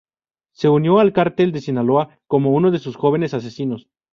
[0.53, 3.87] Se unió al Cártel de Sinaloa como uno de sus jóvenes asesinos.